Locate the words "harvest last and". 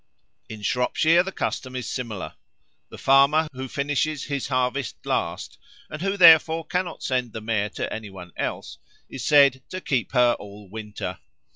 4.47-6.01